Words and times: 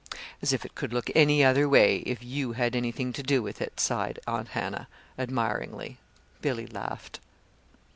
"As 0.41 0.51
if 0.51 0.65
it 0.65 0.73
could 0.73 0.93
look 0.93 1.11
any 1.13 1.43
other 1.43 1.69
way, 1.69 1.97
if 2.07 2.23
you 2.23 2.53
had 2.53 2.75
anything 2.75 3.13
to 3.13 3.21
do 3.21 3.43
with 3.43 3.61
it," 3.61 3.79
sighed 3.79 4.17
Aunt 4.25 4.47
Hannah, 4.47 4.87
admiringly. 5.19 5.99
Billy 6.41 6.65
laughed. 6.65 7.19